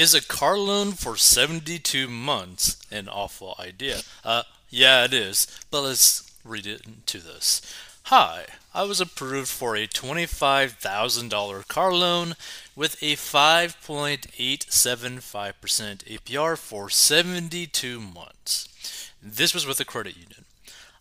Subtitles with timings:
[0.00, 4.00] Is a car loan for 72 months an awful idea?
[4.24, 7.60] Uh, yeah, it is, but let's read it into this.
[8.04, 12.34] Hi, I was approved for a $25,000 car loan
[12.74, 19.10] with a 5.875% APR for 72 months.
[19.22, 20.46] This was with a credit union.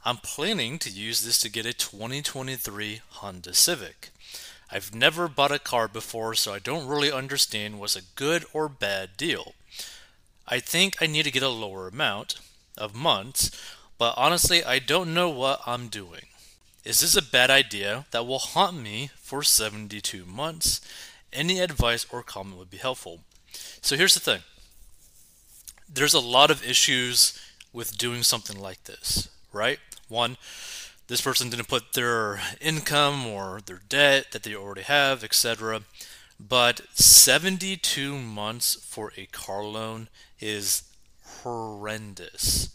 [0.03, 4.09] I'm planning to use this to get a 2023 Honda Civic.
[4.71, 8.69] I've never bought a car before, so I don't really understand what's a good or
[8.69, 9.53] bad deal.
[10.47, 12.39] I think I need to get a lower amount
[12.77, 13.51] of months,
[13.97, 16.25] but honestly, I don't know what I'm doing.
[16.85, 20.81] Is this a bad idea that will haunt me for 72 months?
[21.33, 23.19] Any advice or comment would be helpful.
[23.81, 24.41] So here's the thing
[25.91, 27.39] there's a lot of issues
[27.73, 29.79] with doing something like this, right?
[30.07, 30.37] One,
[31.09, 35.81] this person didn't put their income or their debt that they already have, etc.
[36.39, 40.07] But 72 months for a car loan
[40.39, 40.83] is
[41.41, 42.69] horrendous.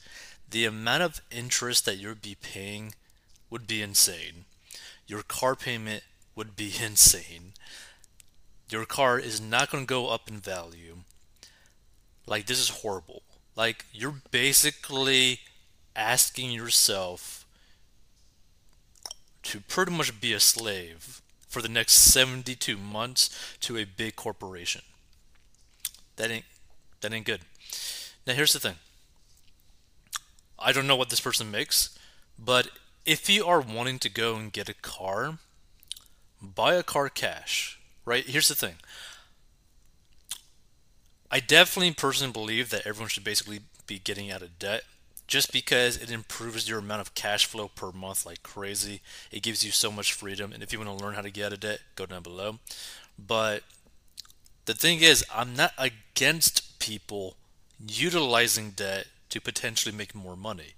[0.50, 2.94] The amount of interest that you'd be paying
[3.50, 4.47] would be insane.
[5.06, 6.03] Your car payment
[6.34, 7.53] would be insane.
[8.69, 10.98] Your car is not going to go up in value.
[12.27, 13.22] Like, this is horrible.
[13.55, 15.39] Like, you're basically
[15.94, 17.44] asking yourself
[19.45, 24.83] to pretty much be a slave for the next 72 months to a big corporation.
[26.17, 26.45] That ain't
[27.00, 27.42] that ain't good.
[28.27, 28.77] Now here's the thing.
[30.59, 31.97] I don't know what this person makes,
[32.39, 32.70] but
[33.05, 35.39] if you are wanting to go and get a car,
[36.41, 37.78] buy a car cash.
[38.05, 38.25] Right?
[38.25, 38.77] Here's the thing.
[41.31, 44.84] I definitely personally believe that everyone should basically be getting out of debt
[45.27, 49.00] just because it improves your amount of cash flow per month like crazy.
[49.31, 50.53] It gives you so much freedom.
[50.53, 52.58] And if you want to learn how to get out of debt, go down below.
[53.19, 53.62] But
[54.66, 57.36] the thing is, I'm not against people
[57.86, 60.75] utilizing debt to potentially make more money,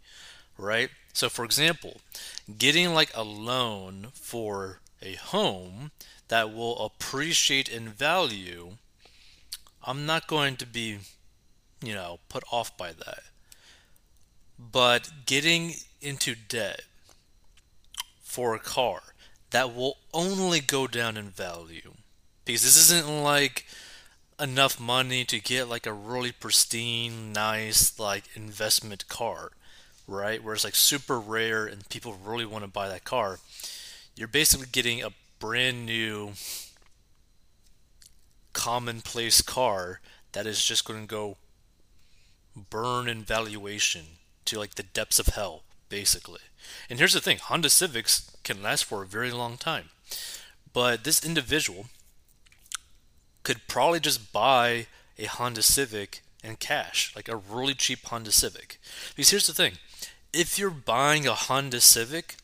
[0.56, 0.90] right?
[1.12, 2.00] So, for example,
[2.58, 5.90] getting like a loan for a home
[6.28, 8.72] that will appreciate in value,
[9.82, 10.98] I'm not going to be,
[11.82, 13.22] you know, put off by that
[14.58, 16.82] but getting into debt
[18.22, 19.02] for a car
[19.50, 21.92] that will only go down in value
[22.44, 23.66] because this isn't like
[24.38, 29.52] enough money to get like a really pristine, nice like investment car,
[30.06, 30.42] right?
[30.42, 33.38] Where it's like super rare and people really want to buy that car.
[34.14, 36.32] You're basically getting a brand new
[38.52, 40.00] commonplace car
[40.32, 41.36] that is just going to go
[42.70, 44.04] burn in valuation
[44.46, 46.40] to like the depths of hell, basically.
[46.88, 49.90] And here's the thing Honda Civics can last for a very long time.
[50.72, 51.86] But this individual
[53.42, 54.86] could probably just buy
[55.18, 58.78] a Honda Civic in cash, like a really cheap Honda Civic.
[59.14, 59.74] Because here's the thing
[60.32, 62.36] if you're buying a Honda Civic,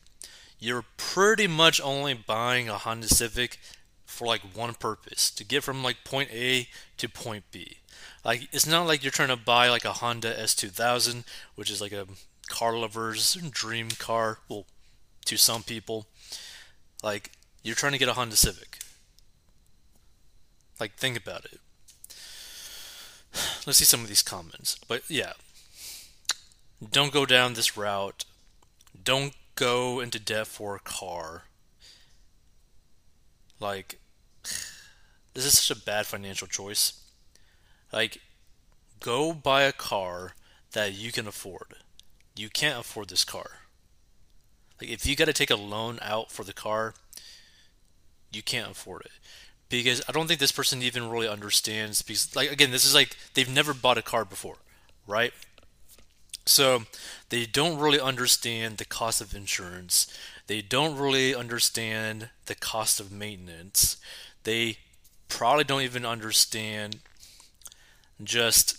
[0.59, 3.59] you're pretty much only buying a Honda Civic
[4.05, 7.77] for like one purpose to get from like point A to point B.
[8.23, 11.23] Like it's not like you're trying to buy like a Honda S2000,
[11.55, 12.07] which is like a
[12.49, 14.39] car lover's dream car.
[14.47, 14.65] Well,
[15.25, 16.07] to some people,
[17.03, 17.31] like
[17.63, 18.79] you're trying to get a Honda Civic.
[20.79, 21.59] Like think about it.
[23.65, 24.77] Let's see some of these comments.
[24.87, 25.33] But yeah,
[26.91, 28.25] don't go down this route.
[29.01, 31.43] Don't go into debt for a car.
[33.59, 33.99] Like,
[35.33, 37.02] this is such a bad financial choice.
[37.93, 38.17] Like,
[38.99, 40.33] go buy a car
[40.71, 41.75] that you can afford.
[42.35, 43.59] You can't afford this car.
[44.81, 46.95] Like, if you got to take a loan out for the car,
[48.31, 49.11] you can't afford it.
[49.69, 52.01] Because I don't think this person even really understands.
[52.01, 54.57] Because, like, again, this is like they've never bought a car before,
[55.07, 55.33] right?
[56.45, 56.83] So
[57.29, 60.07] they don't really understand the cost of insurance.
[60.47, 63.97] They don't really understand the cost of maintenance.
[64.43, 64.79] They
[65.29, 66.97] probably don't even understand
[68.21, 68.77] just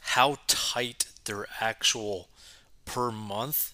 [0.00, 2.28] how tight their actual
[2.84, 3.72] per month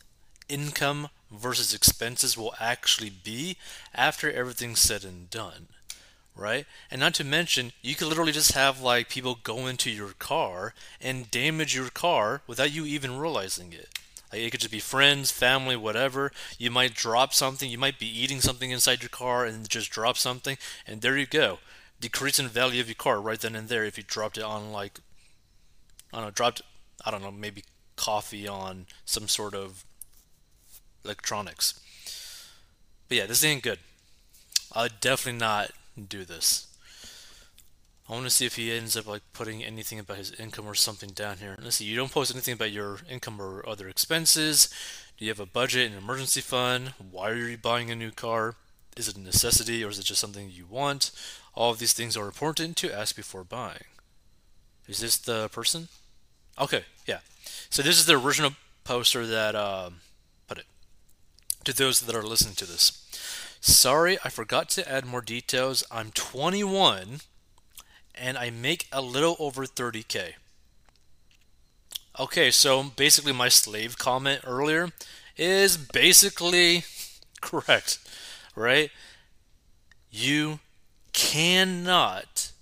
[0.48, 3.56] income versus expenses will actually be
[3.94, 5.68] after everything's said and done
[6.36, 6.66] right?
[6.90, 10.74] And not to mention you could literally just have like people go into your car
[11.00, 13.88] and damage your car without you even realizing it.
[14.32, 16.32] Like it could just be friends family whatever.
[16.58, 20.16] You might drop something you might be eating something inside your car and just drop
[20.16, 21.58] something and there you go.
[22.00, 24.72] Decrease in value of your car right then and there if you dropped it on
[24.72, 25.00] like
[26.12, 26.62] I don't know, dropped,
[27.04, 27.64] I don't know, maybe
[27.96, 29.84] coffee on some sort of
[31.04, 31.80] electronics.
[33.08, 33.78] But yeah, this ain't good.
[34.72, 35.72] I would definitely not
[36.08, 36.66] do this.
[38.08, 40.74] I want to see if he ends up like putting anything about his income or
[40.74, 41.56] something down here.
[41.62, 41.84] Let's see.
[41.84, 44.68] You don't post anything about your income or other expenses.
[45.16, 46.94] Do you have a budget, an emergency fund?
[47.10, 48.56] Why are you buying a new car?
[48.96, 51.10] Is it a necessity or is it just something you want?
[51.54, 53.84] All of these things are important to ask before buying.
[54.88, 55.88] Is this the person?
[56.58, 57.18] Okay, yeah.
[57.70, 58.52] So this is the original
[58.84, 60.00] poster that um,
[60.46, 60.66] put it
[61.64, 62.98] to those that are listening to this.
[63.60, 65.84] Sorry, I forgot to add more details.
[65.90, 67.20] I'm 21
[68.14, 70.34] and I make a little over 30k.
[72.18, 74.90] Okay, so basically, my slave comment earlier
[75.36, 76.84] is basically
[77.40, 77.98] correct,
[78.54, 78.90] right?
[80.10, 80.60] You
[81.14, 82.52] cannot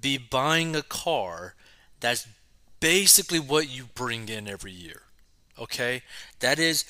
[0.00, 1.54] be buying a car
[1.98, 2.28] that's
[2.86, 5.02] basically what you bring in every year.
[5.58, 6.02] Okay?
[6.38, 6.84] That is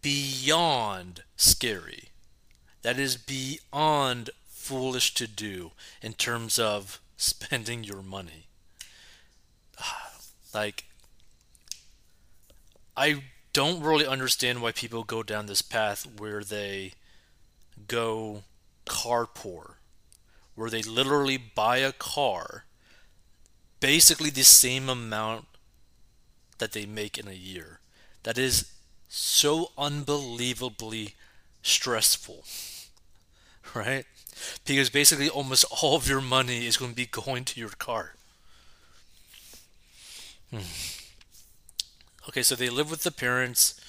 [0.00, 2.08] beyond scary.
[2.80, 8.46] That is beyond foolish to do in terms of spending your money.
[10.54, 10.84] Like,
[12.96, 16.92] I don't really understand why people go down this path where they
[17.88, 18.44] go
[18.86, 19.76] car poor,
[20.54, 22.64] where they literally buy a car
[23.80, 25.46] basically the same amount
[26.58, 27.80] that they make in a year.
[28.22, 28.72] That is
[29.08, 31.14] so unbelievably
[31.62, 32.44] stressful,
[33.74, 34.04] right?
[34.66, 38.14] Because basically, almost all of your money is going to be going to your car.
[40.50, 40.58] Hmm.
[42.28, 43.80] Okay, so they live with the parents.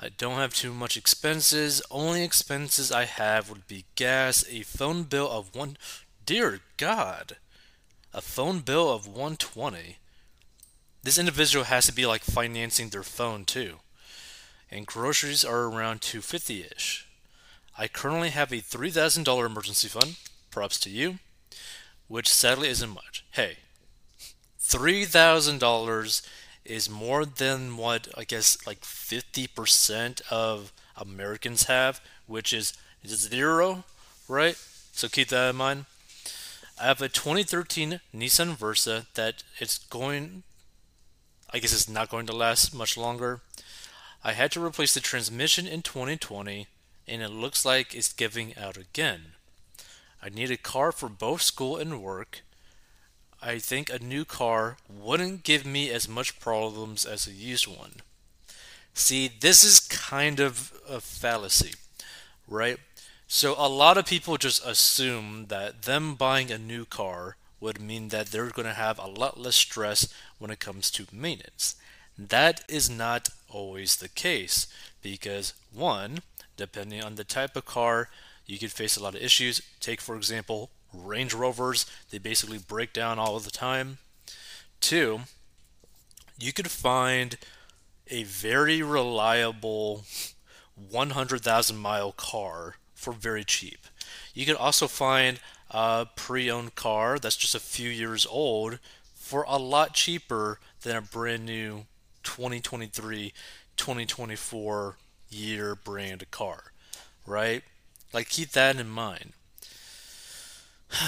[0.00, 1.82] I don't have too much expenses.
[1.90, 5.76] Only expenses I have would be gas, a phone bill of one.
[6.24, 7.36] Dear God,
[8.12, 9.96] a phone bill of 120.
[11.02, 13.76] This individual has to be like financing their phone too.
[14.70, 17.06] And groceries are around 250-ish.
[17.78, 20.16] I currently have a $3,000 emergency fund.
[20.50, 21.18] Props to you.
[22.08, 23.24] Which sadly isn't much.
[23.30, 23.58] Hey,
[24.60, 26.26] $3,000
[26.64, 32.74] is more than what I guess like 50% of Americans have, which is
[33.04, 33.84] zero,
[34.28, 34.56] right?
[34.92, 35.86] So keep that in mind.
[36.80, 40.44] I have a 2013 Nissan Versa that it's going,
[41.50, 43.42] I guess it's not going to last much longer.
[44.24, 46.66] I had to replace the transmission in 2020
[47.06, 49.32] and it looks like it's giving out again.
[50.22, 52.42] I need a car for both school and work
[53.42, 58.02] I think a new car wouldn't give me as much problems as a used one.
[58.92, 61.72] See, this is kind of a fallacy,
[62.46, 62.78] right?
[63.32, 68.08] So a lot of people just assume that them buying a new car would mean
[68.08, 71.76] that they're going to have a lot less stress when it comes to maintenance.
[72.18, 74.66] That is not always the case
[75.00, 76.18] because, one,
[76.56, 78.08] depending on the type of car,
[78.46, 79.62] you could face a lot of issues.
[79.78, 83.98] Take, for example, Range Rovers, they basically break down all the time.
[84.80, 85.20] Two,
[86.36, 87.38] you could find
[88.08, 90.02] a very reliable
[90.74, 93.86] 100,000 mile car for very cheap.
[94.34, 98.78] You can also find a pre owned car that's just a few years old
[99.14, 101.86] for a lot cheaper than a brand new
[102.22, 103.32] 2023
[103.76, 104.96] 2024
[105.30, 106.72] year brand car,
[107.26, 107.62] right?
[108.12, 109.32] Like, keep that in mind.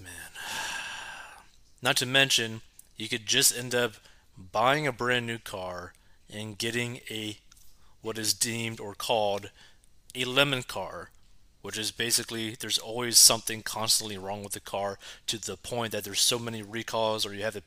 [0.00, 0.10] Man.
[1.82, 2.62] Not to mention,
[2.96, 3.94] you could just end up
[4.36, 5.92] buying a brand new car
[6.32, 7.38] and getting a
[8.00, 9.50] what is deemed or called
[10.14, 11.10] a lemon car,
[11.66, 16.04] which is basically there's always something constantly wrong with the car to the point that
[16.04, 17.62] there's so many recalls or you have to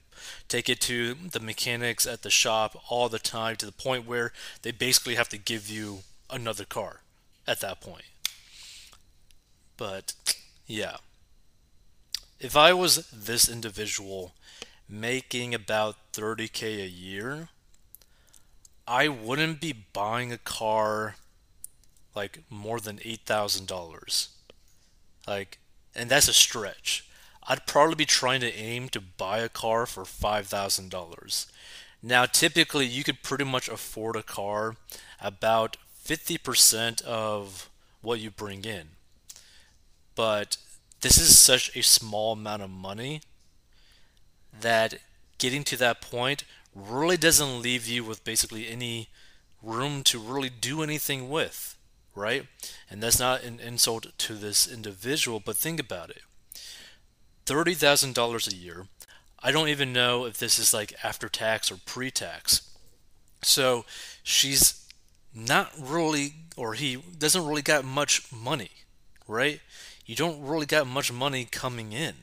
[0.48, 4.32] take it to the mechanics at the shop all the time to the point where
[4.62, 7.01] they basically have to give you another car
[7.46, 8.06] at that point.
[9.75, 10.13] But
[10.65, 10.96] yeah
[12.39, 14.34] if I was this individual
[14.88, 17.50] making about 30k a year,
[18.88, 21.18] I wouldn't be buying a car
[22.20, 24.28] like more than $8,000.
[25.26, 25.60] Like
[25.96, 27.08] and that's a stretch.
[27.48, 31.46] I'd probably be trying to aim to buy a car for $5,000.
[32.04, 34.76] Now, typically, you could pretty much afford a car
[35.22, 37.70] about 50% of
[38.02, 38.90] what you bring in.
[40.16, 40.58] But
[41.02, 43.22] this is such a small amount of money
[44.60, 44.96] that
[45.38, 46.44] getting to that point
[46.76, 49.08] really doesn't leave you with basically any
[49.62, 51.76] room to really do anything with,
[52.20, 52.46] right?
[52.90, 56.22] And that's not an insult to this individual, but think about it
[57.46, 58.88] $30,000 a year.
[59.42, 62.70] I don't even know if this is like after tax or pre tax.
[63.42, 63.86] So
[64.22, 64.86] she's
[65.34, 68.72] not really, or he doesn't really got much money,
[69.28, 69.62] right?
[70.10, 72.16] you don't really got much money coming in.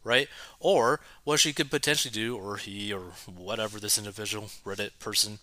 [0.08, 0.30] right?
[0.62, 5.40] Or what she could potentially do, or he, or whatever this individual Reddit person,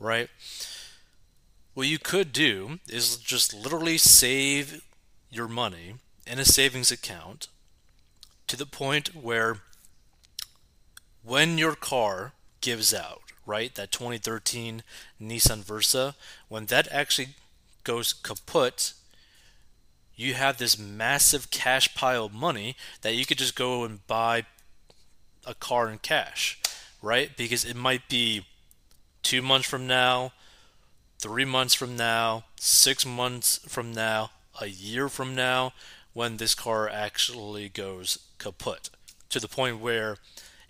[0.00, 0.28] right?
[1.74, 4.82] What you could do is just literally save
[5.30, 5.94] your money
[6.26, 7.46] in a savings account
[8.50, 9.58] to the point where
[11.22, 14.82] when your car gives out, right, that 2013
[15.22, 16.16] Nissan Versa,
[16.48, 17.28] when that actually
[17.84, 18.92] goes kaput
[20.16, 24.44] you have this massive cash pile of money that you could just go and buy
[25.46, 26.58] a car in cash,
[27.00, 27.34] right?
[27.38, 28.44] Because it might be
[29.22, 30.32] two months from now,
[31.18, 34.30] three months from now, six months from now,
[34.60, 35.72] a year from now,
[36.12, 38.90] when this car actually goes kaput
[39.28, 40.16] to the point where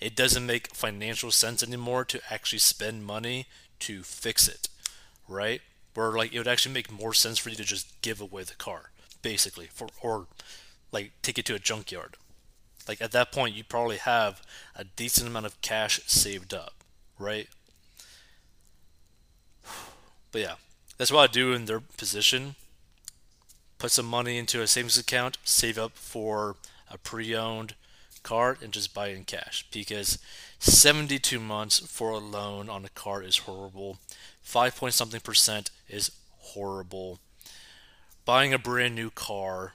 [0.01, 3.47] it doesn't make financial sense anymore to actually spend money
[3.81, 4.69] to fix it,
[5.29, 5.61] right?
[5.95, 8.55] Where like it would actually make more sense for you to just give away the
[8.55, 8.91] car
[9.23, 10.27] basically, for or
[10.93, 12.17] like take it to a junkyard.
[12.89, 14.43] Like at that point, you probably have
[14.75, 16.75] a decent amount of cash saved up,
[17.19, 17.49] right?
[20.33, 20.55] But yeah,
[20.97, 22.55] that's what I do in their position.
[23.81, 26.55] Put some money into a savings account, save up for
[26.89, 27.75] a pre-owned
[28.23, 30.19] car, and just buy it in cash because
[30.61, 33.99] 72 months for a loan on a car is horrible.
[34.41, 37.19] Five point something percent is horrible
[38.31, 39.75] buying a brand new car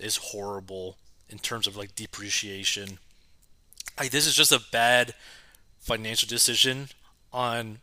[0.00, 0.96] is horrible
[1.28, 2.98] in terms of like depreciation.
[3.98, 5.14] Like this is just a bad
[5.78, 6.88] financial decision
[7.30, 7.80] on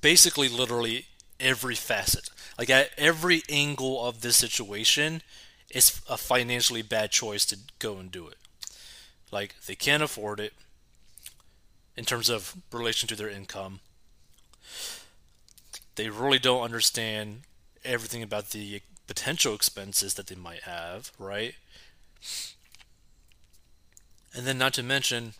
[0.00, 1.06] basically literally
[1.42, 2.30] every facet.
[2.58, 5.22] Like at every angle of this situation,
[5.70, 8.36] it's a financially bad choice to go and do it.
[9.30, 10.54] Like they can't afford it
[11.96, 13.80] in terms of relation to their income.
[15.96, 17.42] They really don't understand
[17.84, 21.54] everything about the potential expenses that they might have, right?
[24.34, 25.34] And then, not to mention,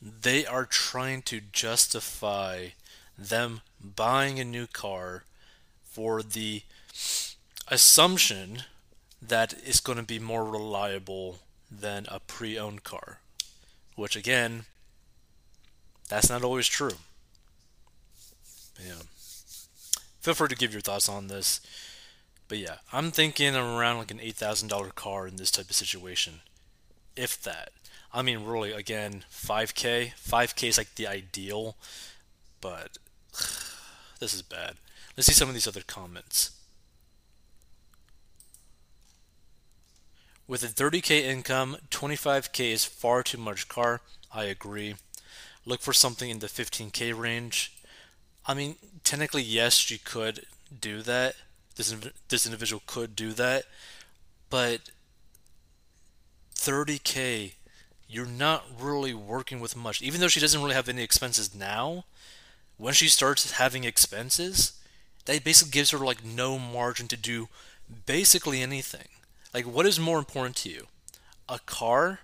[0.00, 2.68] they are trying to justify
[3.18, 5.24] them buying a new car
[5.84, 6.62] for the
[7.68, 8.62] assumption
[9.20, 11.38] that it's going to be more reliable
[11.70, 13.18] than a pre owned car.
[13.94, 14.64] Which, again,
[16.08, 16.96] that's not always true.
[18.78, 19.02] Yeah.
[20.20, 21.60] Feel free to give your thoughts on this.
[22.48, 25.76] But yeah, I'm thinking around like an eight thousand dollar car in this type of
[25.76, 26.40] situation,
[27.16, 27.70] if that.
[28.12, 30.12] I mean, really, again, five k.
[30.16, 31.76] Five k is like the ideal,
[32.60, 32.98] but
[34.22, 34.76] this is bad.
[35.16, 36.52] Let's see some of these other comments.
[40.46, 44.00] With a 30k income, 25k is far too much car.
[44.34, 44.94] I agree.
[45.64, 47.76] Look for something in the 15k range.
[48.46, 50.46] I mean, technically, yes, you could
[50.80, 51.34] do that
[51.76, 51.94] this
[52.28, 53.64] this individual could do that,
[54.50, 54.90] but
[56.54, 57.52] 30k,
[58.08, 60.02] you're not really working with much.
[60.02, 62.04] Even though she doesn't really have any expenses now,
[62.82, 64.72] when she starts having expenses,
[65.26, 67.48] that basically gives her like no margin to do
[68.06, 69.06] basically anything.
[69.54, 70.88] Like, what is more important to you?
[71.48, 72.18] A car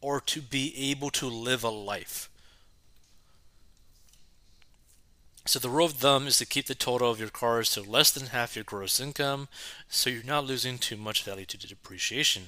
[0.00, 2.28] or to be able to live a life?
[5.46, 8.10] So the rule of thumb is to keep the total of your cars to less
[8.10, 9.46] than half your gross income
[9.88, 12.42] so you're not losing too much value to depreciation.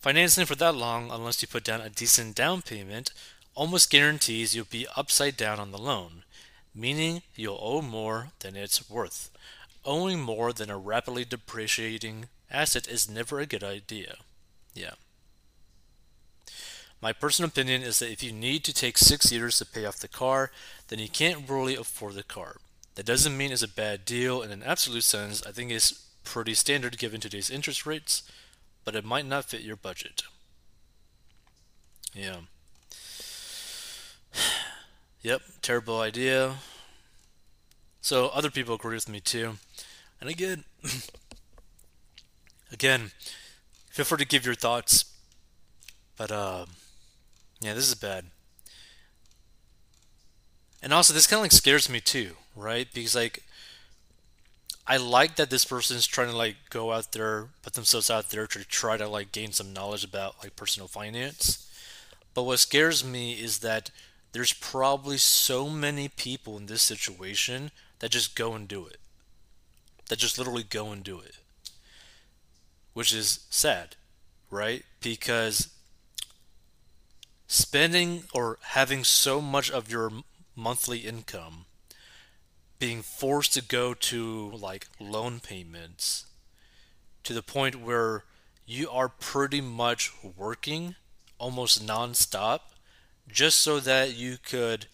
[0.00, 3.12] Financing for that long, unless you put down a decent down payment,
[3.54, 6.24] almost guarantees you'll be upside down on the loan,
[6.74, 9.30] meaning you'll owe more than it's worth.
[9.84, 14.16] Owing more than a rapidly depreciating asset is never a good idea.
[14.74, 14.94] Yeah.
[17.00, 19.96] My personal opinion is that if you need to take six years to pay off
[19.98, 20.52] the car,
[20.86, 22.56] then you can't really afford the car.
[22.94, 25.44] That doesn't mean it's a bad deal in an absolute sense.
[25.44, 28.22] I think it's pretty standard given today's interest rates,
[28.84, 30.22] but it might not fit your budget.
[32.14, 32.36] Yeah.
[35.22, 36.56] Yep, terrible idea.
[38.00, 39.54] So other people agree with me too.
[40.20, 40.64] And again,
[42.72, 43.10] again,
[43.90, 45.06] feel free to give your thoughts.
[46.16, 46.66] But uh,
[47.60, 48.26] yeah, this is bad.
[50.82, 52.88] And also, this kind of like scares me too, right?
[52.92, 53.42] Because like,
[54.86, 58.30] I like that this person is trying to like go out there, put themselves out
[58.30, 61.68] there to try to like gain some knowledge about like personal finance.
[62.34, 63.90] But what scares me is that
[64.32, 68.96] there's probably so many people in this situation that just go and do it.
[70.08, 71.36] That just literally go and do it.
[72.94, 73.96] Which is sad,
[74.50, 74.84] right?
[75.00, 75.68] Because
[77.46, 80.10] spending or having so much of your
[80.56, 81.66] monthly income
[82.78, 86.26] being forced to go to like loan payments
[87.22, 88.24] to the point where
[88.66, 90.94] you are pretty much working
[91.38, 92.60] almost nonstop
[93.32, 94.86] just so that you could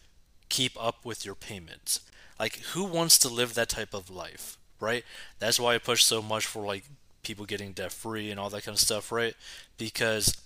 [0.48, 2.00] keep up with your payments.
[2.38, 5.04] Like who wants to live that type of life, right?
[5.38, 6.84] That's why I push so much for like
[7.22, 9.34] people getting debt free and all that kind of stuff, right?
[9.76, 10.36] Because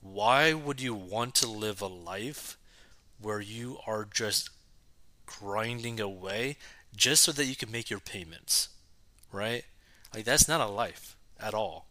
[0.00, 2.56] why would you want to live a life
[3.20, 4.48] where you are just
[5.26, 6.56] grinding away
[6.96, 8.70] just so that you can make your payments?
[9.30, 9.64] Right?
[10.14, 11.86] Like, that's not a life at all.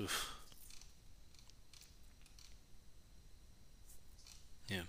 [0.00, 0.35] Oof.
[4.68, 4.82] Yeah.